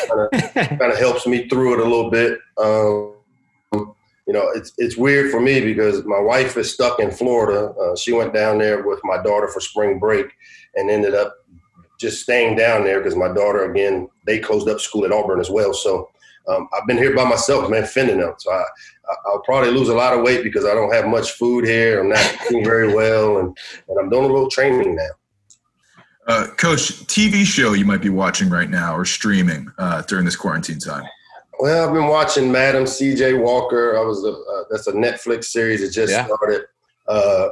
[0.45, 2.38] kind of helps me through it a little bit.
[2.59, 3.14] Um,
[4.27, 7.71] you know, it's it's weird for me because my wife is stuck in Florida.
[7.73, 10.27] Uh, she went down there with my daughter for spring break,
[10.75, 11.35] and ended up
[11.99, 15.49] just staying down there because my daughter again they closed up school at Auburn as
[15.49, 15.73] well.
[15.73, 16.11] So
[16.47, 18.35] um, I've been here by myself, man, fending them.
[18.37, 18.64] So I,
[19.27, 22.01] I'll probably lose a lot of weight because I don't have much food here.
[22.01, 23.57] I'm not eating very well, and,
[23.88, 25.11] and I'm doing a little training now.
[26.26, 30.37] Uh, Coach, TV show you might be watching right now or streaming uh, during this
[30.37, 31.04] quarantine time?
[31.58, 33.34] Well, I've been watching Madam C.J.
[33.34, 33.96] Walker.
[33.98, 36.26] I was a, uh, that's a Netflix series that just yeah.
[36.26, 36.62] started.
[37.06, 37.48] Uh,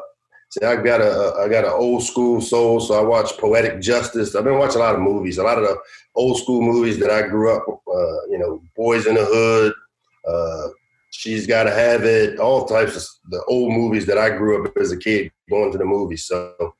[0.51, 4.35] see, I got a I got an old school soul, so I watch Poetic Justice.
[4.35, 5.77] I've been watching a lot of movies, a lot of the
[6.15, 7.65] old school movies that I grew up.
[7.69, 9.75] Uh, you know, Boys in the Hood.
[10.27, 10.69] Uh,
[11.13, 12.41] She's got to have it.
[12.41, 15.79] All types of the old movies that I grew up as a kid going to
[15.79, 16.25] the movies.
[16.25, 16.75] So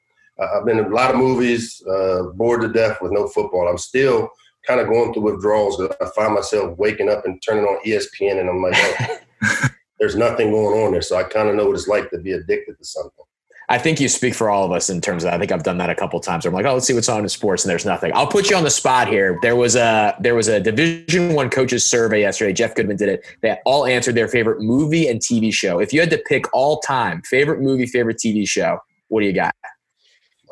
[0.55, 3.69] I've been in a lot of movies, uh, bored to death with no football.
[3.69, 4.29] I'm still
[4.67, 5.81] kind of going through withdrawals.
[5.81, 10.51] I find myself waking up and turning on ESPN, and I'm like, oh, there's nothing
[10.51, 11.03] going on there.
[11.03, 13.25] So I kind of know what it's like to be addicted to something.
[13.69, 15.35] I think you speak for all of us in terms of that.
[15.35, 16.45] I think I've done that a couple times.
[16.45, 18.13] I'm like, oh, let's see what's on in sports, and there's nothing.
[18.15, 19.39] I'll put you on the spot here.
[19.41, 22.53] There was a there was a Division One coaches survey yesterday.
[22.53, 23.25] Jeff Goodman did it.
[23.41, 25.79] They all answered their favorite movie and TV show.
[25.79, 28.79] If you had to pick all time favorite movie, favorite TV show,
[29.09, 29.55] what do you got?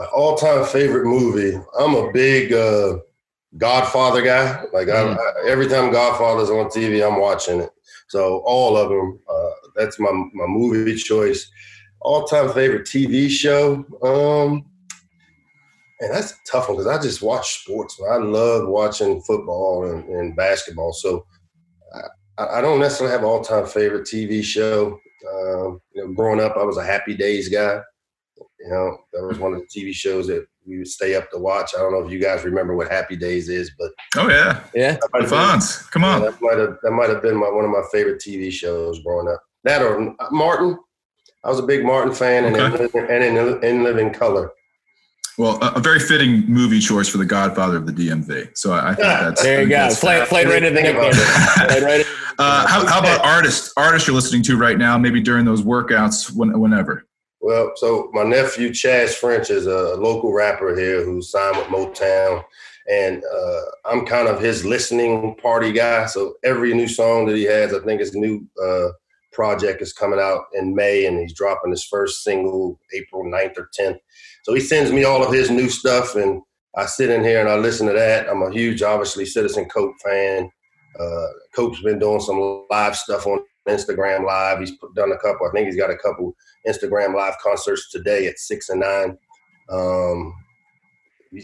[0.00, 1.60] My all time favorite movie.
[1.78, 2.96] I'm a big uh,
[3.58, 4.64] Godfather guy.
[4.72, 5.18] Like mm.
[5.18, 7.70] I, every time Godfather's on TV, I'm watching it.
[8.08, 9.20] So all of them.
[9.28, 11.50] Uh, that's my my movie choice.
[12.00, 13.84] All time favorite TV show.
[14.02, 14.64] Um,
[16.00, 18.00] and that's a tough one because I just watch sports.
[18.10, 20.94] I love watching football and, and basketball.
[20.94, 21.26] So
[22.38, 24.98] I, I, don't necessarily have all time favorite TV show.
[25.30, 27.82] Um, you know, growing up, I was a Happy Days guy.
[28.60, 31.38] You know, that was one of the TV shows that we would stay up to
[31.38, 31.72] watch.
[31.76, 34.96] I don't know if you guys remember what Happy Days is, but oh yeah, yeah,
[35.12, 35.90] the Fonz.
[35.90, 38.20] Come on, yeah, that might have that might have been my, one of my favorite
[38.20, 39.42] TV shows growing up.
[39.64, 40.78] That or uh, Martin.
[41.42, 44.52] I was a big Martin fan, and in, and in, in Living Color.
[45.38, 48.58] Well, a, a, very fitting movie choice for the Godfather of the DMV.
[48.58, 49.62] So I, I think that's there.
[49.62, 49.88] You go.
[49.94, 51.12] Play, played right in the nickname.
[51.82, 52.04] right
[52.38, 53.72] uh, how, how about artists?
[53.74, 54.98] Artists you're listening to right now?
[54.98, 57.06] Maybe during those workouts, when, whenever.
[57.42, 62.44] Well, so my nephew Chaz French is a local rapper here who signed with Motown,
[62.90, 66.04] and uh, I'm kind of his listening party guy.
[66.06, 68.88] So every new song that he has, I think his new uh,
[69.32, 73.70] project is coming out in May, and he's dropping his first single April 9th or
[73.78, 73.98] 10th.
[74.42, 76.42] So he sends me all of his new stuff, and
[76.76, 78.28] I sit in here and I listen to that.
[78.28, 80.50] I'm a huge, obviously, Citizen Cope fan.
[80.98, 84.60] Uh, Cope's been doing some live stuff on Instagram Live.
[84.60, 85.46] He's done a couple.
[85.46, 86.34] I think he's got a couple
[86.66, 89.18] Instagram Live concerts today at six and nine.
[89.70, 90.34] Um,
[91.32, 91.38] a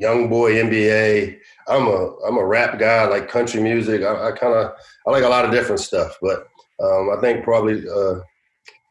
[0.00, 1.38] YoungBoy NBA.
[1.68, 3.04] I'm a I'm a rap guy.
[3.04, 4.02] I like country music.
[4.02, 4.72] I, I kind of
[5.06, 6.48] I like a lot of different stuff, but
[6.82, 8.20] um, I think probably uh,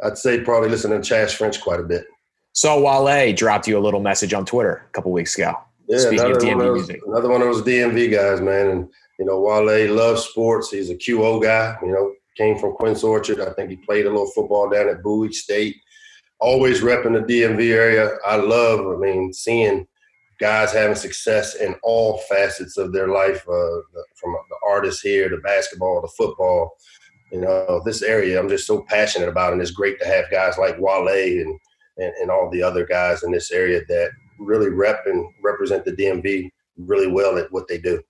[0.03, 2.05] I'd say probably listen to Chaz French quite a bit.
[2.53, 5.53] Saw Wale dropped you a little message on Twitter a couple weeks ago.
[5.87, 7.01] Yeah, Speaking of another one, of those, music.
[7.07, 8.67] another one of those DMV guys, man.
[8.67, 10.71] And you know, Wale loves sports.
[10.71, 11.77] He's a QO guy.
[11.81, 13.41] You know, came from Quince Orchard.
[13.41, 15.75] I think he played a little football down at Bowie State.
[16.39, 18.11] Always repping the DMV area.
[18.25, 18.79] I love.
[18.85, 19.87] I mean, seeing
[20.39, 23.81] guys having success in all facets of their life, uh,
[24.15, 26.77] from the artists here, the basketball, the football.
[27.31, 30.57] You know, this area I'm just so passionate about, and it's great to have guys
[30.57, 31.59] like Wale and
[31.97, 35.91] and, and all the other guys in this area that really rep and represent the
[35.91, 38.01] DMV really well at what they do.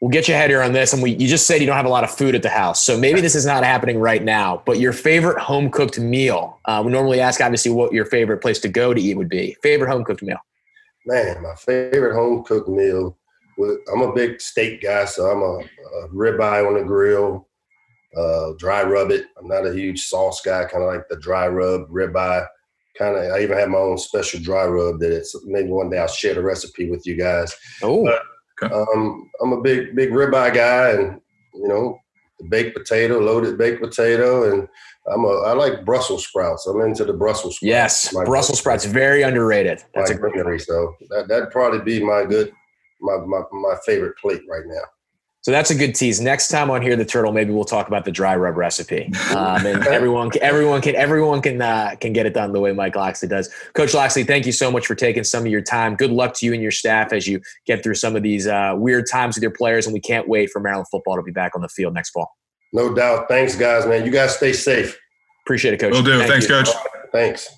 [0.00, 0.92] We'll get your head here on this.
[0.92, 2.82] And we, you just said you don't have a lot of food at the house.
[2.84, 6.60] So maybe this is not happening right now, but your favorite home cooked meal.
[6.66, 9.56] Uh, we normally ask, obviously, what your favorite place to go to eat would be.
[9.62, 10.38] Favorite home cooked meal.
[11.06, 13.16] Man, my favorite home cooked meal.
[13.90, 17.48] I'm a big steak guy, so I'm a, a ribeye on the grill,
[18.14, 19.26] uh, dry rub it.
[19.38, 22.46] I'm not a huge sauce guy, kind of like the dry rub ribeye.
[22.98, 25.98] Kind of, I even have my own special dry rub that it's maybe one day
[25.98, 27.54] I'll share the recipe with you guys.
[27.82, 28.06] Oh,
[28.62, 31.20] Um, I'm a big, big ribeye guy, and
[31.54, 31.98] you know,
[32.38, 34.68] the baked potato, loaded baked potato, and
[35.12, 36.66] I'm a I like Brussels sprouts.
[36.66, 37.68] I'm into the Brussels sprouts.
[37.68, 38.12] yes.
[38.12, 39.82] My- Brussels sprouts, very underrated.
[39.94, 40.58] That's a great memory.
[40.58, 42.52] So that that'd probably be my good,
[43.00, 44.82] my, my my favorite plate right now.
[45.46, 46.20] So that's a good tease.
[46.20, 49.64] Next time on Hear the Turtle, maybe we'll talk about the dry rub recipe, um,
[49.64, 52.96] and everyone, can, everyone can, everyone can, uh, can get it done the way Mike
[52.96, 53.48] Locksley does.
[53.72, 55.94] Coach Locksley, thank you so much for taking some of your time.
[55.94, 58.74] Good luck to you and your staff as you get through some of these uh,
[58.76, 61.54] weird times with your players, and we can't wait for Maryland football to be back
[61.54, 62.28] on the field next fall.
[62.72, 63.28] No doubt.
[63.28, 64.04] Thanks, guys, man.
[64.04, 64.98] You guys stay safe.
[65.44, 65.92] Appreciate it, Coach.
[65.92, 66.18] Will do.
[66.18, 66.56] Thank Thanks, you.
[66.56, 66.70] Coach.
[67.12, 67.48] Thanks.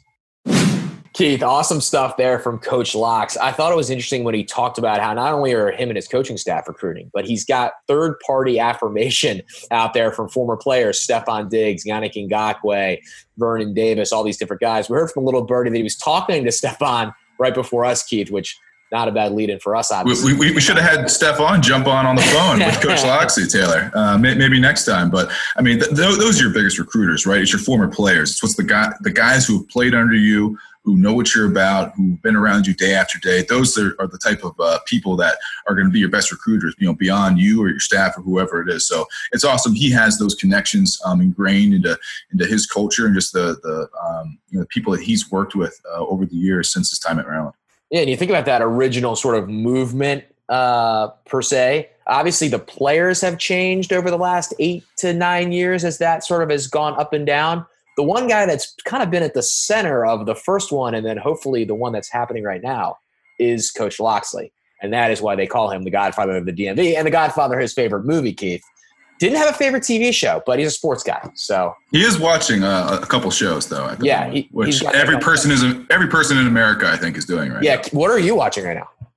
[1.18, 3.36] Keith, awesome stuff there from Coach Locks.
[3.36, 5.96] I thought it was interesting when he talked about how not only are him and
[5.96, 11.04] his coaching staff recruiting, but he's got third party affirmation out there from former players,
[11.04, 13.00] Stefon Diggs, Yannick Ngakoue,
[13.36, 14.88] Vernon Davis, all these different guys.
[14.88, 18.04] We heard from a little birdie that he was talking to Stefon right before us,
[18.04, 18.56] Keith, which
[18.92, 20.34] not a bad lead in for us, We, obviously.
[20.34, 23.90] we, we should have had Stefon jump on on the phone with Coach Locksley, Taylor.
[23.92, 25.10] Uh, may, maybe next time.
[25.10, 27.40] But I mean, th- those are your biggest recruiters, right?
[27.40, 28.30] It's your former players.
[28.30, 30.56] It's what's the guy, the guys who have played under you,
[30.88, 33.44] who know what you're about, who've been around you day after day.
[33.46, 36.32] Those are, are the type of uh, people that are going to be your best
[36.32, 36.74] recruiters.
[36.78, 38.86] You know, beyond you or your staff or whoever it is.
[38.86, 39.74] So it's awesome.
[39.74, 41.98] He has those connections um, ingrained into
[42.32, 45.54] into his culture and just the the um, you know the people that he's worked
[45.54, 47.54] with uh, over the years since his time at Maryland.
[47.90, 51.90] Yeah, and you think about that original sort of movement uh, per se.
[52.06, 56.42] Obviously, the players have changed over the last eight to nine years as that sort
[56.42, 57.66] of has gone up and down.
[57.98, 61.04] The one guy that's kind of been at the center of the first one, and
[61.04, 62.96] then hopefully the one that's happening right now,
[63.40, 66.96] is Coach Locksley, and that is why they call him the Godfather of the DMV
[66.96, 68.32] and the Godfather his favorite movie.
[68.32, 68.62] Keith
[69.18, 72.62] didn't have a favorite TV show, but he's a sports guy, so He is watching
[72.62, 73.92] uh, a couple shows though.
[74.00, 77.64] Yeah, he- which every person is every person in America, I think, is doing right
[77.64, 77.82] yeah.
[77.90, 78.88] What are you watching right now?
[79.00, 79.08] now.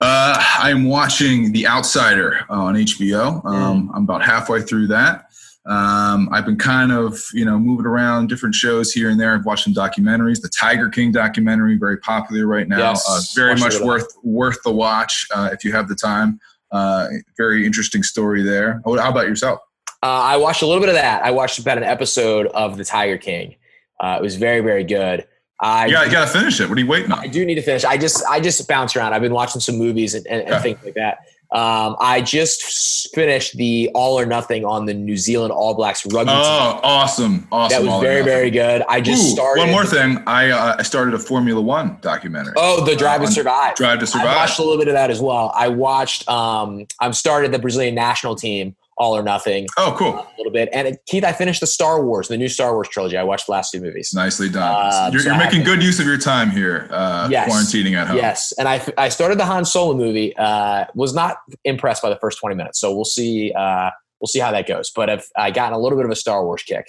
[0.00, 3.44] Uh, I'm watching The Outsider on HBO.
[3.44, 3.94] Um, Mm.
[3.94, 5.26] I'm about halfway through that.
[5.64, 9.34] Um, I've been kind of you know moving around different shows here and there.
[9.34, 10.40] I've watched some documentaries.
[10.40, 12.78] The Tiger King documentary, very popular right now.
[12.78, 16.40] Yes, uh, very much worth worth the watch uh, if you have the time.
[16.72, 18.80] Uh, very interesting story there.
[18.84, 19.60] How about yourself?
[20.02, 21.24] Uh, I watched a little bit of that.
[21.24, 23.54] I watched about an episode of The Tiger King.
[24.00, 25.28] Uh, it was very, very good.
[25.60, 26.68] I got, you got to finish it.
[26.68, 27.20] What are you waiting on?
[27.20, 27.84] I do need to finish.
[27.84, 29.12] I just I just bounce around.
[29.12, 31.18] I've been watching some movies and, and, and things like that.
[31.52, 36.30] Um, I just finished the All or Nothing on the New Zealand All Blacks rugby
[36.30, 36.40] team.
[36.40, 37.46] Oh, awesome!
[37.52, 37.76] Awesome!
[37.76, 38.82] That was All very, very good.
[38.88, 39.60] I just Ooh, started.
[39.60, 42.54] One more thing, I uh, I started a Formula One documentary.
[42.56, 43.74] Oh, the Drive Uh, to Survive.
[43.74, 44.28] Drive to Survive.
[44.28, 45.52] I watched a little bit of that as well.
[45.54, 46.26] I watched.
[46.28, 50.14] Um, I've started the Brazilian national team All or Nothing oh, cool!
[50.14, 52.88] a little bit, and it, Keith, I finished the Star Wars, the new Star Wars
[52.88, 53.16] trilogy.
[53.16, 54.12] I watched the last two movies.
[54.14, 54.62] Nicely done.
[54.62, 57.50] Uh, you're so you're making good use of your time here, uh, Yes.
[57.50, 58.18] quarantining at home.
[58.18, 60.36] Yes, and I, I started the Han Solo movie.
[60.36, 63.52] Uh, was not impressed by the first twenty minutes, so we'll see.
[63.52, 64.90] Uh, we'll see how that goes.
[64.94, 66.84] But I've I gotten a little bit of a Star Wars kick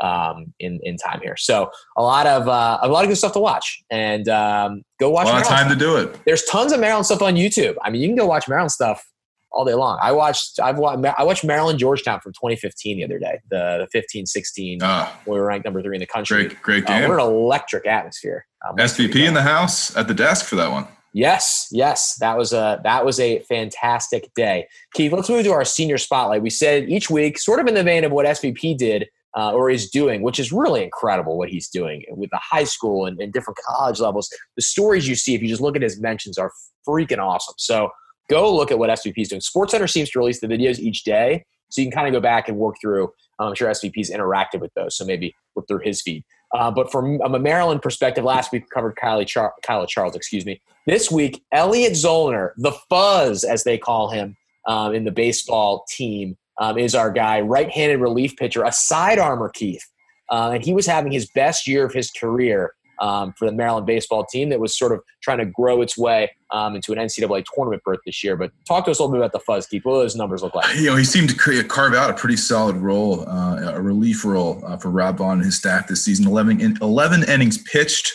[0.00, 1.36] um, in in time here.
[1.36, 5.08] So a lot of uh, a lot of good stuff to watch, and um, go
[5.08, 5.26] A watch.
[5.26, 6.24] lot of Maryland time to do it.
[6.24, 7.74] There's tons of Maryland stuff on YouTube.
[7.82, 9.04] I mean, you can go watch Maryland stuff
[9.52, 9.98] all day long.
[10.02, 13.40] I watched I've watched I watched Maryland Georgetown from 2015 the other day.
[13.50, 16.46] The the 15 16 Ah, we were ranked number three in the country.
[16.48, 17.08] great, great Uh, game.
[17.08, 18.46] we're an electric atmosphere.
[18.68, 20.86] Um, SVP in the house at the desk for that one.
[21.12, 24.68] Yes, yes, that was a that was a fantastic day.
[24.94, 26.42] Keith, let's move to our senior spotlight.
[26.42, 29.70] We said each week, sort of in the vein of what SVP did uh, or
[29.70, 33.32] is doing, which is really incredible what he's doing with the high school and, and
[33.32, 34.28] different college levels.
[34.56, 36.52] The stories you see, if you just look at his mentions, are
[36.88, 37.54] freaking awesome.
[37.58, 37.90] So
[38.30, 39.42] go look at what SVP is doing.
[39.42, 42.48] SportsCenter seems to release the videos each day, so you can kind of go back
[42.48, 43.04] and work through.
[43.38, 46.24] Um, I'm sure SVP SVP's interacted with those, so maybe look through his feed.
[46.54, 50.44] Uh, but from a Maryland perspective, last week we covered Kylie Char- Kaila Charles, excuse
[50.44, 50.60] me.
[50.86, 56.36] This week, Elliot Zollner, the fuzz, as they call him um, in the baseball team,
[56.60, 59.84] um, is our guy, right handed relief pitcher, a side armor, Keith.
[60.30, 63.86] Uh, and he was having his best year of his career um, for the Maryland
[63.86, 67.44] baseball team that was sort of trying to grow its way um, into an NCAA
[67.54, 68.36] tournament berth this year.
[68.36, 69.84] But talk to us a little bit about the fuzz, Keith.
[69.84, 70.76] What do those numbers look like?
[70.76, 74.62] You know, he seemed to carve out a pretty solid role, uh, a relief role
[74.66, 76.26] uh, for Rob Vaughn and his staff this season.
[76.26, 78.12] 11, in, 11 innings pitched,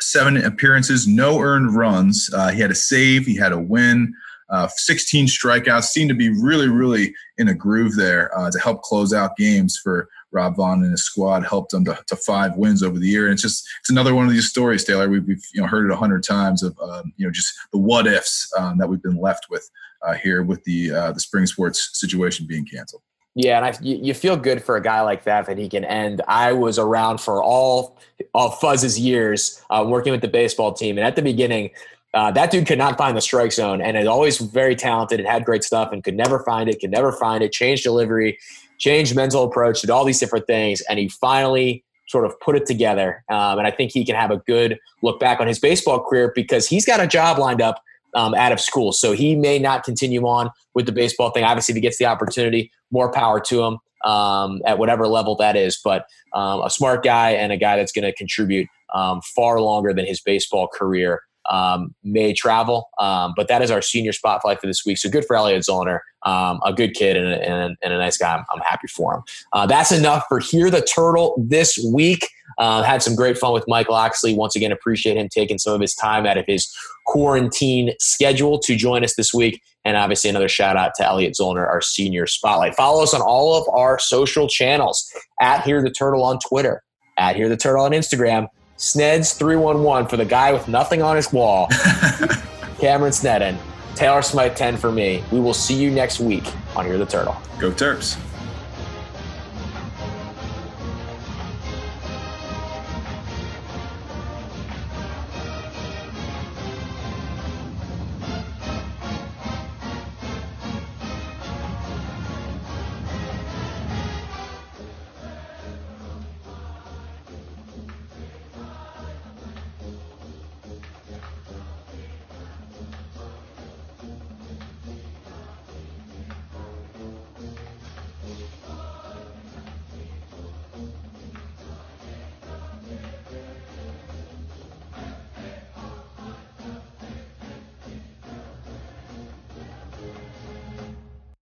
[0.00, 2.30] seven appearances, no earned runs.
[2.32, 4.12] Uh, he had a save, he had a win.
[4.48, 8.82] Uh, 16 strikeouts seemed to be really, really in a groove there uh, to help
[8.82, 11.44] close out games for Rob Vaughn and his squad.
[11.44, 14.26] Helped them to, to, five wins over the year, and it's just it's another one
[14.26, 15.08] of these stories, Taylor.
[15.08, 17.78] We've, we've you know heard it a hundred times of um, you know just the
[17.78, 19.68] what ifs um, that we've been left with
[20.02, 23.02] uh, here with the uh, the spring sports situation being canceled.
[23.34, 26.22] Yeah, and I, you feel good for a guy like that that he can end.
[26.26, 27.98] I was around for all
[28.32, 31.70] all Fuzz's years uh, working with the baseball team, and at the beginning,
[32.14, 35.28] uh, that dude could not find the strike zone and is always very talented and
[35.28, 38.38] had great stuff and could never find it, could never find it, changed delivery,
[38.78, 40.82] changed mental approach, did all these different things.
[40.82, 43.24] And he finally sort of put it together.
[43.28, 46.32] Um, and I think he can have a good look back on his baseball career
[46.34, 47.82] because he's got a job lined up
[48.14, 48.92] um, out of school.
[48.92, 51.44] So he may not continue on with the baseball thing.
[51.44, 55.56] Obviously, if he gets the opportunity, more power to him um, at whatever level that
[55.56, 55.78] is.
[55.82, 59.92] But um, a smart guy and a guy that's going to contribute um, far longer
[59.92, 61.20] than his baseball career
[61.50, 62.88] um, may travel.
[62.98, 64.98] Um, but that is our senior spotlight for this week.
[64.98, 68.16] So good for Elliot Zollner, um, a good kid and a, and, and a nice
[68.16, 68.34] guy.
[68.34, 69.22] I'm, I'm, happy for him.
[69.52, 72.28] Uh, that's enough for Hear the Turtle this week.
[72.58, 74.34] Uh, had some great fun with Mike Locksley.
[74.34, 76.74] Once again, appreciate him taking some of his time out of his
[77.06, 79.62] quarantine schedule to join us this week.
[79.84, 82.74] And obviously, another shout out to Elliot Zollner, our senior spotlight.
[82.74, 85.08] Follow us on all of our social channels
[85.40, 86.82] at Hear the Turtle on Twitter,
[87.18, 88.48] at Hear the Turtle on Instagram,
[88.78, 91.68] Sneds311 for the guy with nothing on his wall.
[92.78, 93.58] Cameron Snedden.
[93.94, 95.24] Taylor Smythe 10 for me.
[95.32, 96.44] We will see you next week
[96.76, 97.36] on Hear the Turtle.
[97.58, 98.18] Go Terps.